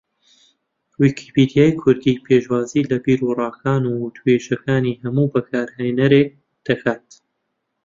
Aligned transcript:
ویکیپیدیای 1.01 1.71
کوردی 1.81 2.21
پێشوازی 2.25 2.87
لە 2.91 2.97
بیروڕاکان 3.03 3.83
و 3.85 3.99
وتووێژەکانی 4.03 4.99
ھەموو 5.01 5.31
بەکارھێنەرێک 5.33 6.29
دەکات 6.65 7.05